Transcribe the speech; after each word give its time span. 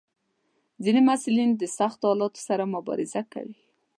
ځینې 0.83 1.01
محصلین 1.07 1.49
د 1.55 1.63
سختو 1.77 2.03
حالاتو 2.11 2.41
سره 2.47 2.63
مبارزه 2.75 3.21
کوي. 3.33 3.55